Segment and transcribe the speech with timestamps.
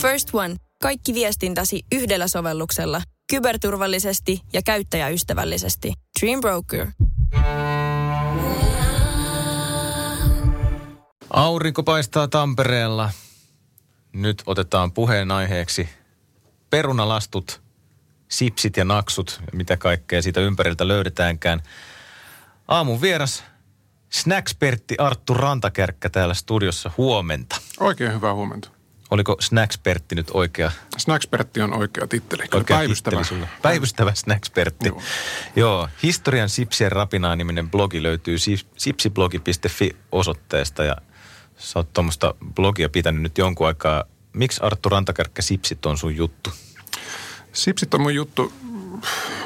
[0.00, 0.56] First One.
[0.82, 3.02] Kaikki viestintäsi yhdellä sovelluksella.
[3.30, 5.92] Kyberturvallisesti ja käyttäjäystävällisesti.
[6.20, 6.86] Dream Broker.
[11.30, 13.10] Aurinko paistaa Tampereella.
[14.12, 15.88] Nyt otetaan puheenaiheeksi
[16.70, 17.62] perunalastut,
[18.28, 21.62] sipsit ja naksut, mitä kaikkea siitä ympäriltä löydetäänkään.
[22.68, 23.44] Aamun vieras,
[24.10, 26.90] snackspertti Arttu Rantakärkkä täällä studiossa.
[26.96, 27.56] Huomenta.
[27.80, 28.79] Oikein hyvää huomenta.
[29.10, 30.72] Oliko snackspertti nyt oikea?
[30.98, 32.42] Snackspertti on oikea titteli.
[32.42, 33.20] Kyllä Oikea päivystävä.
[33.22, 33.46] titteli.
[33.62, 34.88] Päivystävä snackspertti.
[34.88, 35.02] Joo.
[35.56, 35.88] Joo.
[36.02, 40.96] Historian sipsien rapinaa niminen blogi löytyy sip- sipsiblogi.fi osoitteesta ja
[41.58, 44.04] sä oot tuommoista blogia pitänyt nyt jonkun aikaa.
[44.32, 46.50] Miksi Arttu Rantakärkkä sipsit on sun juttu?
[47.52, 48.52] Sipsit on mun juttu.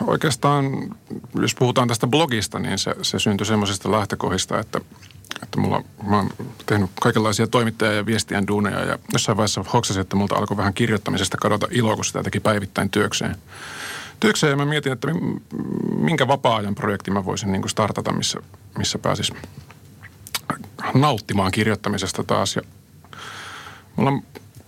[0.06, 0.94] Oikeastaan,
[1.40, 4.80] jos puhutaan tästä blogista, niin se, se syntyi semmoisesta lähtökohdista, että,
[5.42, 6.30] että mulla, mä oon
[6.66, 11.36] tehnyt kaikenlaisia toimittaja- ja viestien duuneja ja jossain vaiheessa hoksasin, että multa alkoi vähän kirjoittamisesta
[11.36, 13.36] kadota ilo, kun sitä teki päivittäin työkseen.
[14.20, 15.40] Työkseen ja mä mietin, että mi-
[15.96, 18.38] minkä vapaa-ajan projekti mä voisin niin startata, missä,
[18.78, 19.32] missä pääsis
[20.94, 22.56] nauttimaan kirjoittamisesta taas.
[22.56, 22.62] Ja
[23.96, 24.12] mulla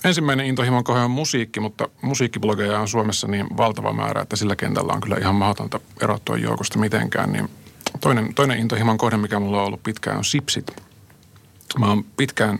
[0.05, 4.93] ensimmäinen intohimon kohde on musiikki, mutta musiikkiblogeja on Suomessa niin valtava määrä, että sillä kentällä
[4.93, 7.33] on kyllä ihan mahdotonta erottua joukosta mitenkään.
[7.33, 7.51] Niin
[8.01, 10.83] toinen, toinen intohimon kohde, mikä mulla on ollut pitkään, on sipsit.
[11.79, 12.59] Mä oon pitkään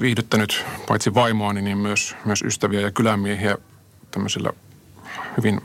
[0.00, 3.58] viihdyttänyt paitsi vaimoani, niin myös, myös ystäviä ja kylämiehiä
[4.10, 4.50] tämmöisillä
[5.36, 5.60] hyvin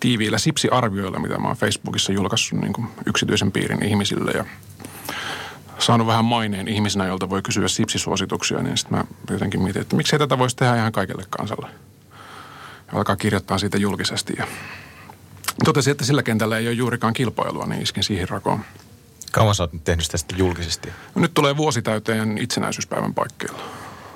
[0.00, 4.44] tiiviillä sipsiarvioilla, mitä mä oon Facebookissa julkaissut niin kuin yksityisen piirin ihmisille ja
[5.80, 10.18] saanut vähän maineen ihmisenä, jolta voi kysyä sipsisuosituksia, niin sitten mä jotenkin mietin, että miksei
[10.18, 11.66] tätä voisi tehdä ihan kaikille kansalle.
[12.92, 14.46] Ja alkaa kirjoittaa siitä julkisesti ja
[15.64, 18.60] totesin, että sillä kentällä ei ole juurikaan kilpailua, niin iskin siihen rakoon.
[19.32, 20.88] Kauan sä oot nyt tehnyt sitä sitten julkisesti?
[21.14, 23.62] Nyt tulee vuosi täyteen itsenäisyyspäivän paikkeilla.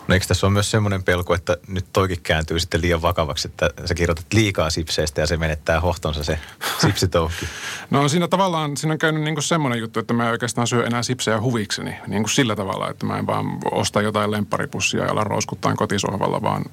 [0.08, 3.70] No eikö tässä ole myös semmoinen pelko, että nyt toikin kääntyy sitten liian vakavaksi, että
[3.84, 6.38] sä kirjoitat liikaa sipseistä ja se menettää hohtonsa se
[6.86, 7.46] sipsitouhki?
[7.90, 10.86] No siinä tavallaan, siinä on käynyt niin kuin semmoinen juttu, että mä en oikeastaan syö
[10.86, 11.96] enää sipsejä huvikseni.
[12.06, 16.42] Niin kuin sillä tavalla, että mä en vaan osta jotain lempparipussia ja ala rouskuttaa kotisohvalla,
[16.42, 16.64] vaan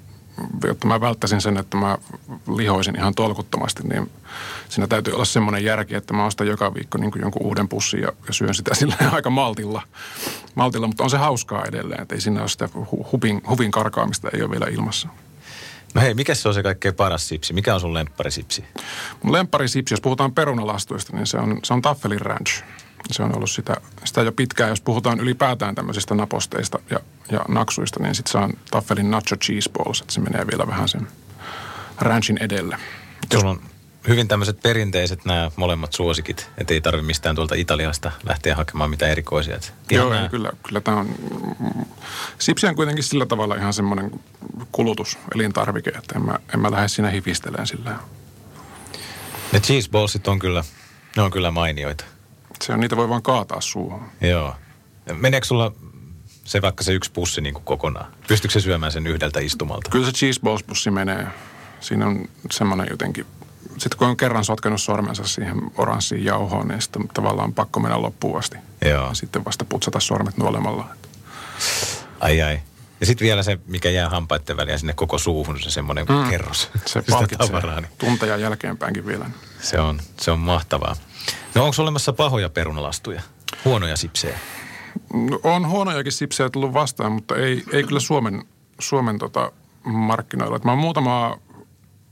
[0.63, 1.97] jotta mä välttäisin sen, että mä
[2.55, 4.11] lihoisin ihan tolkuttomasti, niin
[4.69, 8.01] siinä täytyy olla semmoinen järki, että mä ostan joka viikko niin kuin jonkun uuden pussin
[8.01, 9.81] ja, ja syön sitä sillä aika maltilla.
[10.55, 10.87] maltilla.
[10.87, 14.41] Mutta on se hauskaa edelleen, että ei siinä ole sitä hu- huvin, huvin karkaamista, ei
[14.41, 15.07] ole vielä ilmassa.
[15.93, 17.53] No hei, mikä se on se kaikkein paras sipsi?
[17.53, 18.63] Mikä on sun lempparisipsi?
[19.23, 22.63] Mun lempparisipsi, jos puhutaan perunalastuista, niin se on, se on Taffelin Ranch.
[23.11, 26.99] Se on ollut sitä, sitä jo pitkään, jos puhutaan ylipäätään tämmöisistä naposteista ja,
[27.31, 30.89] ja naksuista, niin sitten se on Taffelin Nacho Cheese Balls, että se menee vielä vähän
[30.89, 31.07] sen
[31.99, 32.77] ranchin edelle.
[33.33, 33.61] Sulla on
[34.07, 39.11] hyvin tämmöiset perinteiset nämä molemmat suosikit, että ei tarvi mistään tuolta Italiasta lähteä hakemaan mitään
[39.11, 39.59] erikoisia.
[39.91, 41.15] Joo, ei, kyllä, kyllä tämä on,
[42.39, 44.11] sipsi on kuitenkin sillä tavalla ihan semmoinen
[44.71, 47.95] kulutus, elintarvike, että en mä, en mä lähde siinä hifistelemään sillä.
[49.53, 50.63] Ne cheese ballsit on kyllä,
[51.15, 52.05] ne on kyllä mainioita.
[52.61, 54.01] Se on, niitä voi vaan kaataa suuhun.
[54.21, 54.55] Joo.
[55.13, 55.71] Meneekö sulla
[56.43, 58.13] se vaikka se yksi pussi niin kuin kokonaan?
[58.27, 59.89] Pystyykö se syömään sen yhdeltä istumalta?
[59.89, 61.27] Kyllä se cheese balls pussi menee.
[61.79, 63.25] Siinä on semmoinen jotenkin,
[63.77, 68.01] sitten kun on kerran sotkenut sormensa siihen oranssiin jauhoon, niin sitten tavallaan on pakko mennä
[68.01, 68.57] loppuun asti.
[68.85, 69.07] Joo.
[69.07, 70.87] Ja sitten vasta putsata sormet nuolemalla.
[72.19, 72.61] Ai ai.
[72.99, 76.29] Ja sitten vielä se, mikä jää hampaiden väliin sinne koko suuhun, se semmoinen mm.
[76.29, 76.69] kerros.
[76.85, 79.25] Se palkitsee tavaraa, niin tunteja jälkeenpäinkin vielä.
[79.61, 80.95] se, on, se on mahtavaa.
[81.55, 83.21] No onko olemassa pahoja perunalastuja?
[83.65, 84.39] Huonoja sipsejä?
[85.13, 88.43] No, on huonojakin sipsejä tullut vastaan, mutta ei, ei kyllä Suomen,
[88.79, 89.51] Suomen tota
[89.83, 90.55] markkinoilla.
[90.55, 91.37] Et mä oon muutamaa,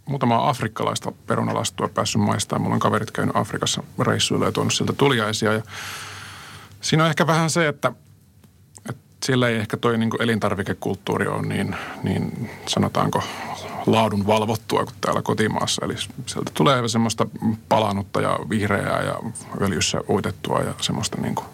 [0.06, 2.62] muutamaa afrikkalaista perunalastua päässyt maistamaan.
[2.62, 5.54] Mulla on kaverit käynyt Afrikassa reissuilla ja tuonut sieltä tuliaisia.
[5.54, 5.62] Ja
[6.82, 7.92] siinä on ehkä vähän se, että,
[8.90, 13.24] että siellä ei ehkä toi niin elintarvikekulttuuri ole niin, niin sanotaanko
[13.92, 15.86] laadun valvottua kuin täällä kotimaassa.
[15.86, 15.94] Eli
[16.26, 17.28] sieltä tulee semmoista
[17.70, 19.16] palanutta ja vihreää ja
[19.62, 21.48] öljyssä uitettua ja semmoista niin kuin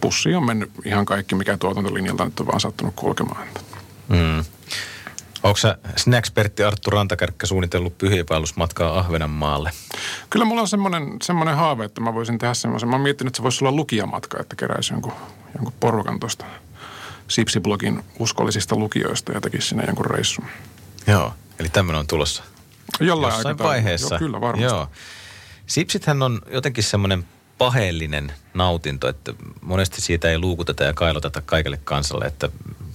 [0.00, 3.46] pussiin on mennyt ihan kaikki, mikä tuotantolinjalta nyt on vaan sattunut kulkemaan.
[4.08, 4.44] Mm.
[5.42, 9.70] Onko sä snackspertti Arttu Rantakärkkä suunnitellut pyhiinvaellusmatkaa Ahvenanmaalle?
[10.30, 12.88] Kyllä mulla on semmoinen, semmoinen haave, että mä voisin tehdä semmoisen.
[12.88, 15.12] Mä oon miettinyt, että se voisi olla lukijamatka, että keräisi jonkun,
[15.54, 16.44] jonkun porukan tuosta
[17.28, 20.44] Sipsiblogin uskollisista lukijoista ja tekisi sinne jonkun reissun.
[21.06, 22.42] Joo, eli tämmöinen on tulossa.
[23.00, 24.14] Jollain Jossain vaiheessa.
[24.14, 24.74] Joo, kyllä varmasti.
[24.74, 24.88] Joo.
[25.66, 27.24] Sipsithän on jotenkin semmoinen
[27.58, 32.48] paheellinen nautinto, että monesti siitä ei luukuteta ja kailoteta kaikelle kansalle, että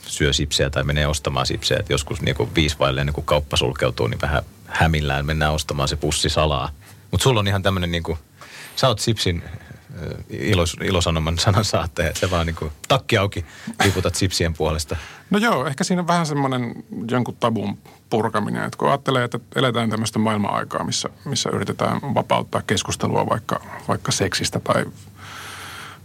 [0.08, 1.80] syö sipsejä tai menee ostamaan sipsejä.
[1.80, 5.90] Että joskus niin kuin viisi vaille ennen kuin kauppa sulkeutuu, niin vähän hämillään mennään ostamaan
[5.90, 6.70] se pussi salaa.
[7.12, 8.18] Mutta sulla on ihan tämmöinen niin kuin,
[8.76, 9.44] sä oot sipsin
[10.30, 13.45] ilos, ilosanoman sanan saattaja, että vaan niin kuin takki auki
[13.84, 14.95] liputat sipsien puolesta.
[15.30, 16.74] No joo, ehkä siinä on vähän semmoinen
[17.12, 17.78] jonkun tabun
[18.10, 24.12] purkaminen, että kun ajattelee, että eletään tämmöistä maailman-aikaa, missä, missä yritetään vapauttaa keskustelua vaikka, vaikka
[24.12, 24.86] seksistä tai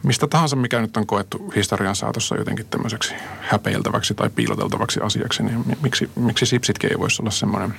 [0.02, 5.78] mistä tahansa, mikä nyt on koettu historian saatossa jotenkin tämmöiseksi häpeiltäväksi tai piiloteltavaksi asiaksi, niin
[5.82, 7.74] miksi, miksi sipsitkin ei voisi olla semmoinen,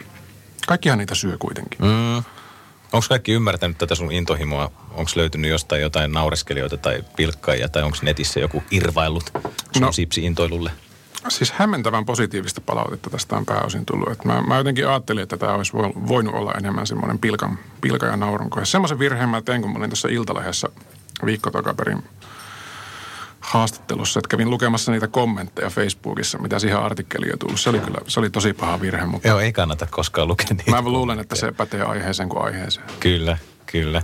[0.67, 1.79] kaikkihan niitä syö kuitenkin.
[1.81, 2.23] Mm.
[2.94, 4.71] Onko kaikki ymmärtänyt tätä sun intohimoa?
[4.91, 9.31] Onko löytynyt jostain jotain naureskelijoita tai pilkkaajia tai onko netissä joku irvaillut
[9.71, 10.71] sun no, sipsi-intoilulle?
[11.27, 14.12] Siis hämmentävän positiivista palautetta tästä on pääosin tullut.
[14.12, 15.74] Et mä, mä jotenkin ajattelin, että tämä olisi
[16.07, 18.65] voinut olla enemmän semmoinen pilkan, pilka ja naurun kohe.
[18.65, 20.69] Semmoisen virheen mä tein, kun mä olin tuossa Iltalehdessä
[21.25, 22.03] viikko takaperin
[23.50, 27.60] haastattelussa, että kävin lukemassa niitä kommentteja Facebookissa, mitä siihen artikkeliin on tullut.
[27.60, 29.06] Se oli kyllä, se oli tosi paha virhe.
[29.06, 30.72] Mutta Joo, ei kannata koskaan lukea niitä.
[30.72, 32.86] Mä luulen, että se pätee aiheeseen kuin aiheeseen.
[33.00, 34.01] Kyllä, kyllä.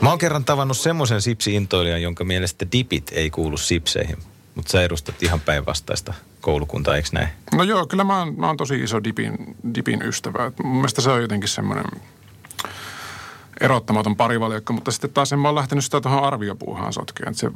[0.00, 4.16] Mä oon kerran tavannut semmoisen sipsi-intoilijan, jonka mielestä dipit ei kuulu sipseihin.
[4.54, 7.28] Mutta sä edustat ihan päinvastaista koulukuntaa, eikö näin?
[7.54, 10.46] No joo, kyllä mä oon, mä oon tosi iso dipin, dipin ystävä.
[10.46, 11.84] Et mun mielestä se on jotenkin semmoinen
[13.60, 17.34] erottamaton parivaljakko, mutta sitten taas en mä ole lähtenyt sitä tuohon arviopuuhaan sotkeen.
[17.34, 17.50] Se,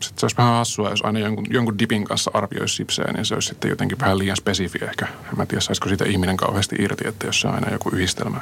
[0.00, 3.34] sit se olisi vähän hassua, jos aina jonkun, jonkun dipin kanssa arvioisi sipsejä, niin se
[3.34, 5.06] olisi sitten jotenkin vähän liian spesifi ehkä.
[5.06, 8.40] En mä tiedä, saisiko siitä ihminen kauheasti irti, että jos se on aina joku yhdistelmä.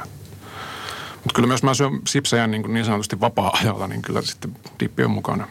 [1.15, 5.11] Mutta kyllä myös mä syön sipsejä niin, niin sanotusti vapaa-ajalla, niin kyllä sitten dippi on
[5.11, 5.47] mukana.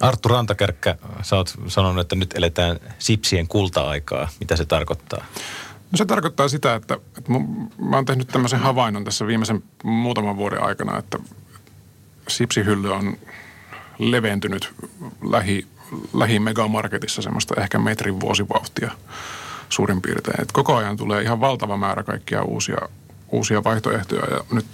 [0.00, 4.28] Arttu Rantakärkkä, sä oot sanonut, että nyt eletään sipsien kulta-aikaa.
[4.40, 5.24] Mitä se tarkoittaa?
[5.92, 7.32] No se tarkoittaa sitä, että, että
[7.78, 11.18] mä oon tehnyt tämmöisen havainnon tässä viimeisen muutaman vuoden aikana, että
[12.28, 13.18] sipsihylly on
[13.98, 14.74] leventynyt
[15.22, 15.66] lähi,
[16.14, 18.90] lähi megamarketissa semmoista ehkä metrin vuosivauhtia
[19.68, 20.42] suurin piirtein.
[20.42, 22.88] Et koko ajan tulee ihan valtava määrä kaikkia uusia,
[23.28, 24.66] uusia vaihtoehtoja ja nyt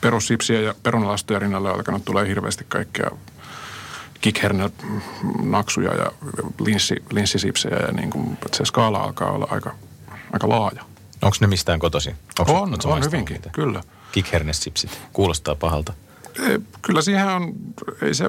[0.00, 3.10] perussipsiä ja perunalastoja rinnalle alkanut tulee hirveästi kaikkea
[4.20, 6.12] kikherne-naksuja ja
[6.60, 9.74] linssi, linssisipsejä ja niin kuin, se skaala alkaa olla aika–
[10.32, 10.84] aika laaja.
[11.22, 12.10] Onko ne mistään kotosi?
[12.38, 13.50] Onko on, on, on hyvinkin, niitä?
[13.50, 13.82] kyllä.
[14.12, 15.92] Kikhernessipsit, kuulostaa pahalta.
[16.48, 17.52] Ei, kyllä siihen on,
[18.02, 18.24] ei se,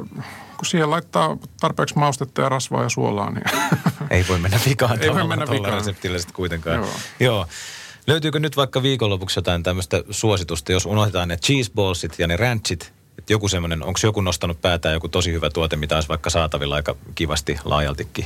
[0.58, 3.44] kun siihen laittaa tarpeeksi maustetta ja rasvaa ja suolaa, niin...
[4.10, 5.74] Ei voi mennä vikaan Ei voi mennä vikaan.
[5.74, 6.76] reseptillä sitten kuitenkaan.
[6.76, 6.90] Joo.
[7.20, 7.48] Joo.
[8.08, 13.34] Löytyykö nyt vaikka viikonlopuksi jotain tämmöistä suositusta, jos unohdetaan ne cheeseballsit ja ne ranchit, että
[13.34, 16.96] joku semmoinen, onko joku nostanut päätään joku tosi hyvä tuote, mitä olisi vaikka saatavilla aika
[17.16, 18.26] kivasti laajaltikin,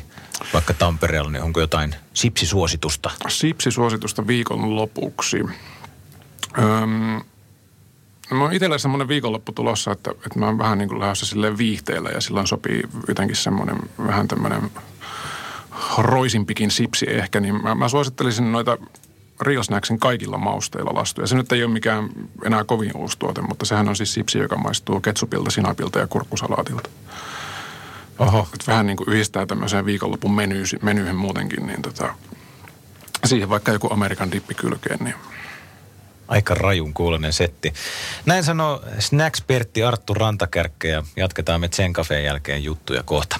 [0.54, 3.12] vaikka Tampereella, niin onko jotain sipsisuositusta?
[3.28, 5.38] Sipsisuositusta viikon lopuksi.
[6.58, 7.22] Öm,
[8.32, 12.10] no itsellä semmoinen viikonloppu tulossa, että, että mä oon vähän niin kuin lähdössä silleen viihteellä
[12.10, 14.72] ja silloin sopii jotenkin semmoinen vähän tämmöinen
[15.98, 18.78] roisimpikin sipsi ehkä, niin mä, mä suosittelisin noita
[19.42, 21.28] Real Snacksin kaikilla mausteilla lastuja.
[21.28, 22.10] Se nyt ei ole mikään
[22.46, 26.90] enää kovin uusi tuote, mutta sehän on siis sipsi, joka maistuu ketsupilta, sinapilta ja kurkkusalaatilta.
[28.20, 28.48] Oho.
[28.54, 32.16] Et vähän niin kuin yhdistää tämmöiseen viikonlopun meny, menyyhän muutenkin, niin tota,
[33.26, 35.16] siihen vaikka joku Amerikan dippi kylkeen, niin
[36.28, 37.74] Aika rajun kuulonen setti.
[38.26, 43.40] Näin sanoo Snacks-Pertti Arttu Rantakärkkä ja jatketaan me Cafeen jälkeen juttuja kohta.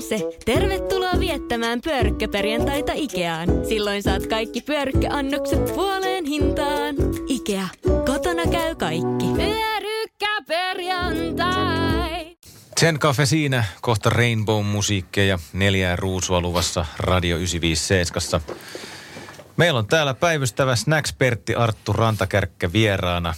[0.00, 0.30] se.
[0.44, 3.48] Tervetuloa viettämään pyörykkäperjantaita Ikeaan.
[3.68, 6.94] Silloin saat kaikki pyörykkäannokset puoleen hintaan.
[7.28, 7.68] Ikea.
[8.06, 9.26] Kotona käy kaikki.
[9.36, 12.36] Pyörykkäperjantai.
[12.80, 18.40] Sen kafe siinä, kohta Rainbow-musiikkia ja neljää ruusua luvassa Radio 957.
[19.56, 23.34] Meillä on täällä päivystävä snackspertti Arttu Rantakärkkä vieraana.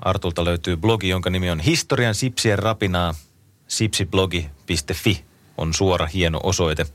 [0.00, 3.14] Artulta löytyy blogi, jonka nimi on Historian sipsien rapinaa
[3.68, 5.29] sipsiblogi.fi
[5.60, 6.86] on suora hieno osoite.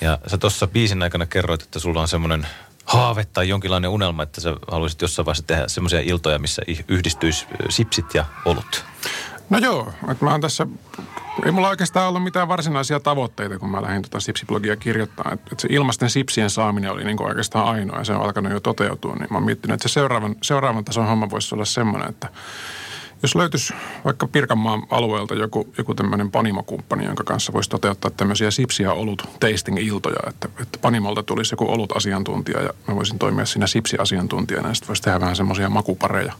[0.00, 2.46] Ja sä tuossa biisin aikana kerroit, että sulla on semmoinen
[2.84, 8.14] haave tai jonkinlainen unelma, että sä haluaisit jossain vaiheessa tehdä semmoisia iltoja, missä yhdistyisi sipsit
[8.14, 8.84] ja olut.
[9.50, 10.66] No joo, että mä oon tässä,
[11.44, 15.34] ei mulla oikeastaan ollut mitään varsinaisia tavoitteita, kun mä lähdin tuota sipsiblogia kirjoittamaan.
[15.34, 18.60] Että et se ilmasten sipsien saaminen oli niin oikeastaan ainoa ja se on alkanut jo
[18.60, 19.14] toteutua.
[19.14, 22.28] Niin mä oon miettinyt, että se seuraavan, seuraavan tason homma voisi olla semmoinen, että
[23.22, 23.74] jos löytyisi
[24.04, 30.28] vaikka Pirkanmaan alueelta joku, joku tämmöinen panimokumppani, jonka kanssa voisi toteuttaa tämmöisiä sipsiä olut tasting-iltoja,
[30.28, 35.02] että, että panimolta tulisi joku olut-asiantuntija ja mä voisin toimia siinä sipsi-asiantuntijana ja sitten voisi
[35.02, 36.32] tehdä vähän semmoisia makupareja.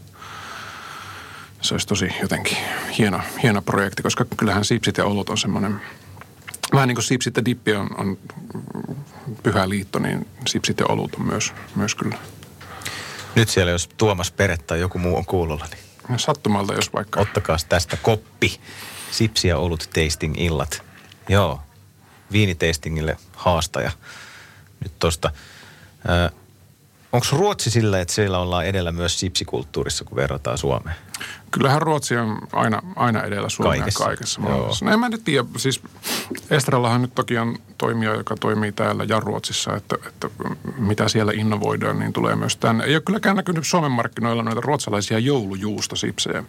[1.60, 2.58] se olisi tosi jotenkin
[2.98, 5.80] hieno, hieno projekti, koska kyllähän sipsit ja olut on semmoinen,
[6.72, 8.18] vähän niin kuin sipsit ja dippi on, on
[9.42, 12.18] pyhä liitto, niin sipsit ja olut on myös, myös kyllä.
[13.34, 17.20] Nyt siellä, jos Tuomas Pere tai joku muu on kuulolla, niin Sattumalta, jos vaikka...
[17.20, 18.60] ottakaa tästä koppi.
[19.10, 20.82] Sipsi ja olut tasting illat.
[21.28, 21.60] Joo,
[22.32, 23.90] viinitastingille haastaja.
[24.80, 25.30] Nyt tosta.
[27.12, 30.96] Onko Ruotsi sillä, että siellä ollaan edellä myös sipsikulttuurissa, kun verrataan Suomeen?
[31.52, 34.04] Kyllähän Ruotsi on aina, aina edellä Suomea Kaikessa.
[34.04, 34.40] kaikessa.
[34.40, 34.84] Maailmassa.
[34.84, 35.82] No en mä nyt tiedä, siis
[36.50, 40.28] Estrallahan nyt toki on toimija, joka toimii täällä ja Ruotsissa, että, että
[40.78, 42.84] mitä siellä innovoidaan, niin tulee myös tänne.
[42.84, 46.44] Ei ole kylläkään näkynyt Suomen markkinoilla noita ruotsalaisia joulujuustosipsejä.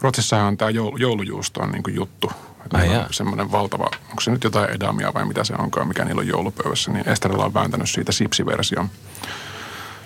[0.00, 2.30] Ruotsissahan on tämä joulu, joulujuusto on niin kuin juttu.
[2.72, 6.20] Ai on semmoinen valtava, onko se nyt jotain edamia vai mitä se onkaan, mikä niillä
[6.20, 8.88] on joulupöydässä, niin Estrella on vääntänyt siitä sipsiversion.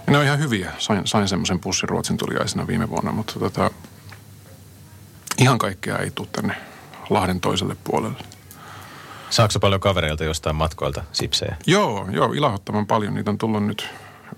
[0.06, 0.72] Ja ne on ihan hyviä.
[0.78, 3.70] Sain, sain semmoisen pussin Ruotsin tuliaisena viime vuonna, mutta tota,
[5.38, 6.54] ihan kaikkea ei tule tänne
[7.10, 8.18] Lahden toiselle puolelle.
[9.30, 11.56] Saatko paljon kavereilta jostain matkoilta sipsejä?
[11.66, 13.14] Joo, joo, ilahottavan paljon.
[13.14, 13.88] Niitä on tullut nyt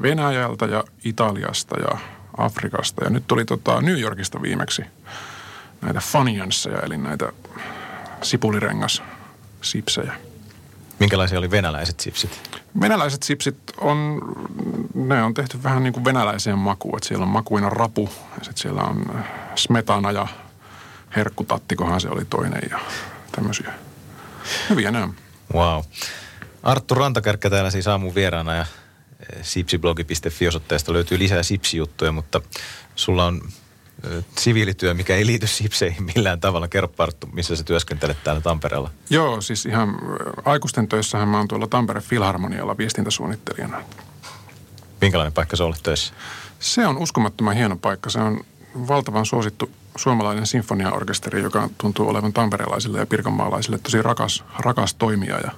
[0.02, 1.98] Venäjältä ja Italiasta ja
[2.38, 3.04] Afrikasta.
[3.04, 4.82] Ja nyt tuli tota New Yorkista viimeksi
[5.82, 7.32] näitä funiansseja, eli näitä
[8.22, 9.02] sipulirengas
[9.62, 10.12] sipsejä.
[10.98, 12.60] Minkälaisia oli venäläiset sipsit?
[12.80, 14.20] Venäläiset sipsit on,
[14.94, 16.96] ne on tehty vähän niin kuin venäläiseen makuun.
[16.96, 18.08] Että siellä on makuina rapu
[18.38, 19.24] ja sitten siellä on
[19.54, 20.26] smetana ja
[21.16, 22.80] herkkutattikohan se oli toinen ja
[23.32, 23.72] tämmöisiä.
[24.70, 25.14] Hyviä on.
[25.54, 25.82] Wow.
[26.62, 32.40] Arttu Rantakärkkä täällä siis aamun vieraana ja eh, sipsiblogi.fi osoitteesta löytyy lisää sipsijuttuja, mutta
[32.94, 33.40] sulla on
[34.04, 36.68] eh, siviilityö, mikä ei liity sipseihin millään tavalla.
[36.68, 38.90] Kerro Arttu, missä sä työskentelet täällä Tampereella.
[39.10, 39.96] Joo, siis ihan äh,
[40.44, 43.82] aikuisten töissähän mä oon tuolla Tampere Filharmonialla viestintäsuunnittelijana.
[45.00, 46.14] Minkälainen paikka se on ollut töissä?
[46.60, 48.10] Se on uskomattoman hieno paikka.
[48.10, 48.40] Se on
[48.88, 55.38] valtavan suosittu suomalainen sinfoniaorkesteri, joka tuntuu olevan tamperelaisille ja pirkanmaalaisille tosi rakas, rakas toimija.
[55.38, 55.50] Ja,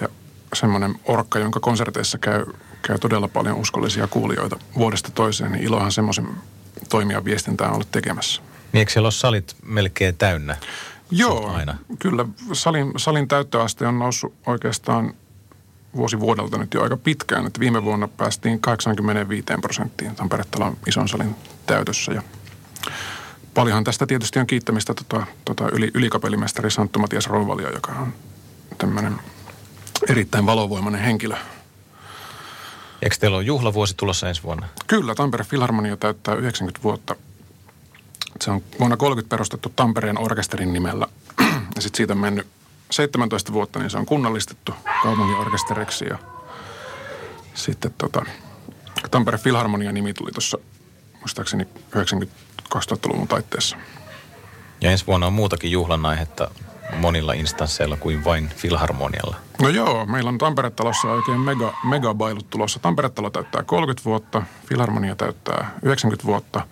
[0.00, 0.08] ja
[0.54, 2.46] semmoinen orkka, jonka konserteissa käy,
[2.82, 6.28] käy todella paljon uskollisia kuulijoita vuodesta toiseen, niin ilohan semmoisen
[6.88, 8.42] toimijan viestintää on ollut tekemässä.
[8.72, 10.56] Niin eikö siellä ole salit melkein täynnä?
[11.10, 11.78] Joo, aina.
[11.98, 15.14] kyllä salin, salin täyttöaste on noussut oikeastaan
[15.96, 17.46] vuosi vuodelta nyt jo aika pitkään.
[17.46, 22.12] Että viime vuonna päästiin 85 prosenttiin Tampere-talon ison salin täytössä.
[22.12, 22.22] Ja
[23.54, 28.12] paljonhan tästä tietysti on kiittämistä tota, tota yli, ylikapellimestari Santtu Matias Rouvalia, joka on
[28.78, 29.20] tämmöinen
[30.08, 31.36] erittäin valovoimainen henkilö.
[33.02, 34.68] Eikö teillä ole juhlavuosi tulossa ensi vuonna?
[34.86, 37.16] Kyllä, Tampere Filharmonia täyttää 90 vuotta.
[38.40, 41.06] Se on vuonna 30 perustettu Tampereen orkesterin nimellä.
[41.74, 42.46] Ja sitten siitä on mennyt
[42.90, 46.04] 17 vuotta, niin se on kunnallistettu kaupungin orkesteriksi.
[46.04, 46.18] Ja
[47.54, 48.24] sitten tota,
[49.10, 50.58] Tampere Filharmonia nimi tuli tuossa
[51.20, 51.68] muistaakseni
[52.74, 53.76] 90-2000-luvun taitteessa.
[54.80, 56.50] Ja ensi vuonna on muutakin juhlan aihetta
[56.96, 59.36] monilla instansseilla kuin vain filharmonialla.
[59.60, 62.78] No joo, meillä on Tampere-talossa oikein mega, megabailut tulossa.
[62.78, 66.66] Tampere-talo täyttää 30 vuotta, Filharmonia täyttää 90 vuotta,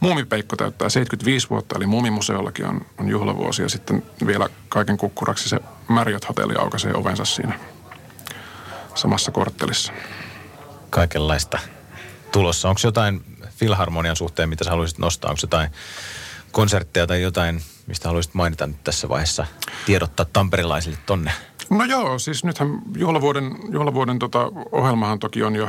[0.00, 3.62] Muumipeikko täyttää 75 vuotta, eli Muumimuseollakin on, on juhlavuosi.
[3.62, 7.58] Ja sitten vielä kaiken kukkuraksi se Marriott Hotelli aukaisee ovensa siinä
[8.94, 9.92] samassa korttelissa.
[10.90, 11.58] Kaikenlaista
[12.32, 12.68] tulossa.
[12.68, 13.24] Onko jotain
[13.56, 15.30] filharmonian suhteen, mitä sä haluaisit nostaa?
[15.30, 15.70] Onko jotain
[16.52, 19.46] konsertteja tai jotain, mistä haluaisit mainita nyt tässä vaiheessa?
[19.86, 21.32] Tiedottaa tamperilaisille tonne.
[21.70, 25.68] No joo, siis nythän juhlavuoden, juhlavuoden tota, ohjelmahan toki on jo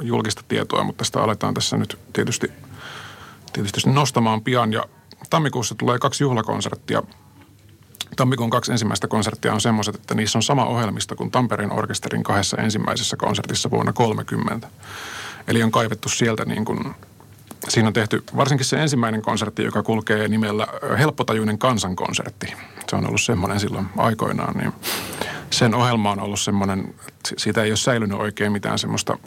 [0.00, 2.52] julkista tietoa, mutta sitä aletaan tässä nyt tietysti,
[3.52, 4.72] tietysti nostamaan pian.
[4.72, 4.84] Ja
[5.30, 7.02] tammikuussa tulee kaksi juhlakonserttia.
[8.16, 12.56] Tammikuun kaksi ensimmäistä konserttia on semmoiset, että niissä on sama ohjelmista kuin Tampereen orkesterin kahdessa
[12.56, 14.68] ensimmäisessä konsertissa vuonna 30.
[15.48, 16.94] Eli on kaivettu sieltä niin kuin,
[17.68, 20.66] siinä on tehty varsinkin se ensimmäinen konsertti, joka kulkee nimellä
[20.98, 22.46] Helppotajuinen kansankonsertti.
[22.90, 24.72] Se on ollut semmoinen silloin aikoinaan, niin
[25.50, 26.94] sen ohjelma on ollut semmoinen,
[27.36, 29.18] siitä ei ole säilynyt oikein mitään semmoista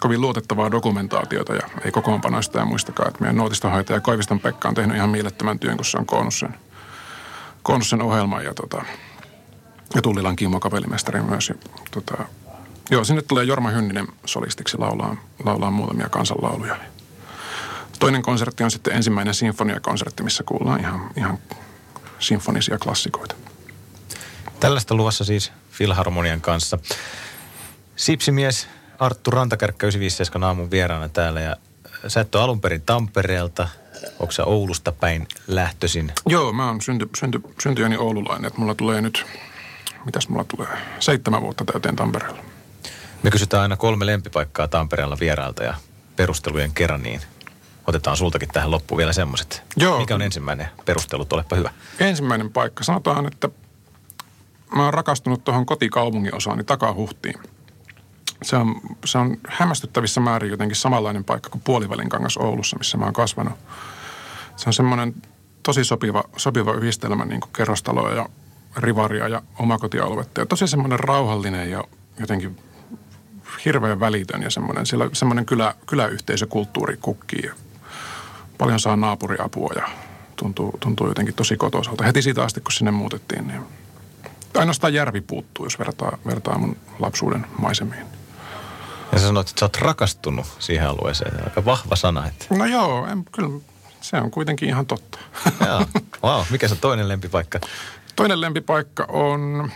[0.00, 4.96] kovin luotettavaa dokumentaatiota ja ei kokoonpanoista ja muistakaan, että meidän nuotistonhoitaja Koiviston Pekka on tehnyt
[4.96, 6.54] ihan mielettömän työn, kun se on koonnut sen,
[7.62, 8.84] koonnut sen ohjelman ja, tota,
[9.94, 11.48] ja Tullilan Kimmo kapellimestari myös.
[11.48, 11.54] Ja,
[11.90, 12.24] tota,
[12.90, 16.76] joo, sinne tulee Jorma Hynninen solistiksi laulaa, laulaa muutamia kansanlauluja.
[17.98, 21.38] Toinen konsertti on sitten ensimmäinen sinfoniakonsertti, missä kuullaan ihan, ihan
[22.18, 23.34] sinfonisia klassikoita.
[24.60, 26.78] Tällaista luvassa siis Filharmonian kanssa.
[27.96, 28.68] Sipsimies
[28.98, 31.56] Arttu Rantakärkkä 957 aamun vieraana täällä ja
[32.08, 33.68] sä et ole alun perin Tampereelta,
[34.18, 36.12] onko sä Oulusta päin lähtöisin?
[36.26, 39.26] Joo, mä oon synty, synty, syntyjäni oululainen, että mulla tulee nyt,
[40.04, 40.68] mitäs mulla tulee,
[41.00, 42.49] seitsemän vuotta täyteen Tampereella.
[43.22, 45.74] Me kysytään aina kolme lempipaikkaa Tampereella vierailta ja
[46.16, 47.20] perustelujen kerran, niin
[47.86, 49.62] otetaan sultakin tähän loppuun vielä semmoiset.
[49.76, 49.98] Joo.
[49.98, 51.70] Mikä on ensimmäinen perustelut, olepa hyvä.
[52.00, 52.84] Ensimmäinen paikka.
[52.84, 53.48] Sanotaan, että
[54.76, 57.34] mä oon rakastunut tuohon kotikaupungin osaani takahuhtiin.
[58.42, 63.04] Se on, se on hämmästyttävissä määrin jotenkin samanlainen paikka kuin puolivälin kangas Oulussa, missä mä
[63.04, 63.54] oon kasvanut.
[64.56, 65.14] Se on semmoinen
[65.62, 68.28] tosi sopiva, sopiva yhdistelmä niin kerrostaloja ja
[68.76, 70.40] rivaria ja omakotialuetta.
[70.40, 71.84] Ja tosi semmoinen rauhallinen ja
[72.20, 72.58] jotenkin
[73.64, 77.42] hirveän välitön ja semmoinen, siellä semmoinen kylä, kyläyhteisökulttuuri kukkii.
[77.46, 77.54] Ja
[78.58, 79.88] paljon saa naapuriapua ja
[80.36, 82.04] tuntuu, tuntuu jotenkin tosi kotoisalta.
[82.04, 83.60] Heti siitä asti, kun sinne muutettiin, niin
[84.58, 88.06] ainoastaan järvi puuttuu, jos vertaa, vertaa mun lapsuuden maisemiin.
[89.12, 91.44] Ja sä sanoit, että sä oot rakastunut siihen alueeseen.
[91.44, 92.26] Aika vahva sana.
[92.26, 92.46] Että...
[92.50, 93.60] No joo, en, kyllä
[94.00, 95.18] se on kuitenkin ihan totta.
[95.66, 95.86] Jaa.
[96.24, 96.42] Wow.
[96.50, 97.60] Mikä se toinen lempipaikka?
[98.16, 99.70] Toinen lempipaikka on,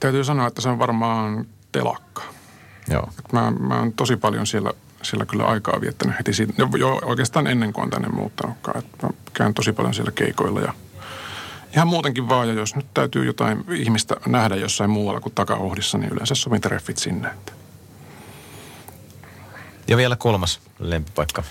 [0.00, 2.22] täytyy sanoa, että se on varmaan telakka.
[2.88, 3.08] Joo.
[3.18, 4.72] Et mä, mä oon tosi paljon siellä,
[5.02, 8.78] siellä kyllä aikaa viettänyt heti siitä, jo, jo oikeastaan ennen kuin on tänne muuttanutkaan.
[8.78, 10.74] Et mä käyn tosi paljon siellä keikoilla ja
[11.72, 12.48] ihan muutenkin vaan.
[12.48, 16.98] Ja jos nyt täytyy jotain ihmistä nähdä jossain muualla kuin takaohdissa, niin yleensä sovin treffit
[16.98, 17.28] sinne.
[17.28, 17.52] Että.
[19.88, 21.42] Ja vielä kolmas lempipaikka.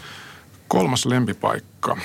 [0.67, 1.97] Kolmas lempipaikka.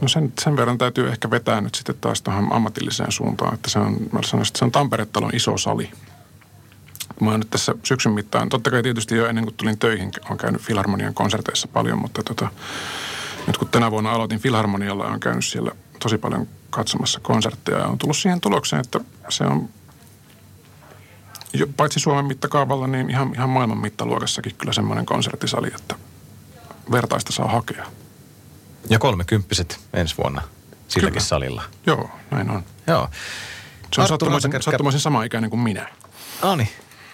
[0.00, 3.78] No sen, sen verran täytyy ehkä vetää nyt sitten taas tuohon ammatilliseen suuntaan, että se
[3.78, 5.90] on, mä sanoisin, että se on Tampere-talon iso sali.
[7.24, 10.38] Mä oon nyt tässä syksyn mittaan, totta kai tietysti jo ennen kuin tulin töihin, olen
[10.38, 12.48] käynyt Filharmonian konserteissa paljon, mutta tota,
[13.46, 17.98] nyt kun tänä vuonna aloitin Filharmonialla, on käynyt siellä tosi paljon katsomassa konsertteja ja on
[17.98, 19.68] tullut siihen tulokseen, että se on
[21.52, 25.94] jo, paitsi Suomen mittakaavalla, niin ihan, ihan maailman mittaluokassakin kyllä semmoinen konserttisali, että
[26.90, 27.86] vertaista saa hakea.
[28.90, 30.42] Ja kolmekymppiset ensi vuonna
[30.88, 31.26] silläkin Kyllä.
[31.26, 31.62] salilla.
[31.86, 32.64] Joo, näin on.
[32.86, 33.08] Joo.
[33.94, 34.26] Se on Arttu
[34.60, 35.88] sattumoisin, sama ikäinen kuin minä.
[36.56, 36.68] Niin.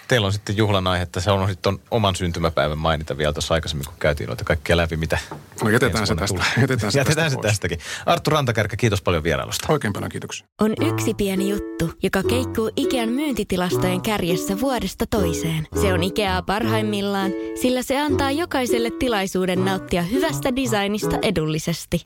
[0.09, 1.21] Teillä on sitten juhlan aihetta.
[1.21, 5.17] Se on sitten oman syntymäpäivän mainita vielä tuossa aikaisemmin, kun käytiin noita kaikkia läpi, mitä
[5.63, 6.27] No jätetään se tästä.
[6.37, 6.47] tulee.
[6.61, 7.79] Jätetään se jätetään tästä se tästäkin.
[8.05, 9.65] Arttu Rantakärkä, kiitos paljon vierailusta.
[9.73, 10.47] Oikein paljon kiitoksia.
[10.61, 15.67] On yksi pieni juttu, joka keikkuu Ikean myyntitilastojen kärjessä vuodesta toiseen.
[15.81, 17.31] Se on Ikeaa parhaimmillaan,
[17.61, 22.05] sillä se antaa jokaiselle tilaisuuden nauttia hyvästä designista edullisesti.